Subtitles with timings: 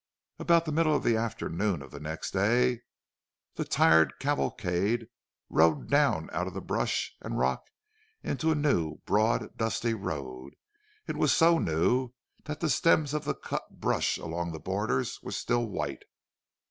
[0.39, 2.81] About the middle of the afternoon of the next day
[3.53, 5.05] the tired cavalcade
[5.47, 7.67] rode down out of the brush and rock
[8.23, 10.55] into a new, broad, dusty road.
[11.05, 12.13] It was so new
[12.45, 16.01] that the stems of the cut brush along the borders were still white.